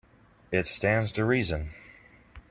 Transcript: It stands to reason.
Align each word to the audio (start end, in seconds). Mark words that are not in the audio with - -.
It 0.51 0.65
stands 0.65 1.11
to 1.11 1.25
reason. 1.25 1.75